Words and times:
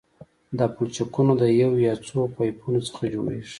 دا 0.57 0.65
پلچکونه 0.75 1.33
د 1.41 1.43
یو 1.61 1.71
یا 1.87 1.93
څو 2.07 2.19
پایپونو 2.35 2.79
څخه 2.87 3.03
جوړیږي 3.13 3.49